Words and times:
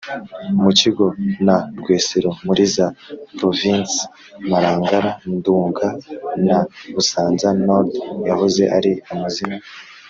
mukingo, 0.63 1.05
na 1.45 1.57
rwesero, 1.79 2.29
muri 2.45 2.63
za 2.75 2.87
provinsi 3.37 3.99
marangara, 4.49 5.09
nduga 5.35 5.87
na 6.47 6.59
busanza– 6.93 7.47
nord, 7.67 7.89
yahoze 8.27 8.63
ari 8.77 8.91
amazina 9.13 9.57